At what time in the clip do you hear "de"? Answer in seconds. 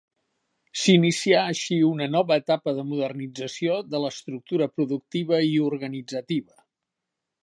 2.79-2.85, 3.91-4.01